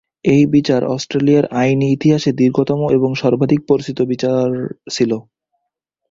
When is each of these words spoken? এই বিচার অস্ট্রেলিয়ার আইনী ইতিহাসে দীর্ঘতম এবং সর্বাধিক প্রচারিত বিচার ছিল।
এই 0.25 0.43
বিচার 0.47 0.81
অস্ট্রেলিয়ার 0.95 1.45
আইনী 1.53 1.87
ইতিহাসে 1.91 2.31
দীর্ঘতম 2.33 2.79
এবং 2.97 3.09
সর্বাধিক 3.15 3.59
প্রচারিত 3.67 3.99
বিচার 4.11 4.47
ছিল। 4.91 5.11